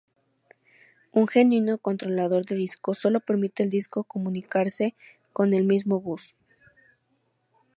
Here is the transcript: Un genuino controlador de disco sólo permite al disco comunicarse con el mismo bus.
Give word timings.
Un 1.11 1.27
genuino 1.27 1.77
controlador 1.77 2.43
de 2.47 2.55
disco 2.55 2.95
sólo 2.95 3.19
permite 3.19 3.61
al 3.61 3.69
disco 3.69 4.03
comunicarse 4.03 4.95
con 5.31 5.53
el 5.53 5.63
mismo 5.63 5.99
bus. 5.99 6.33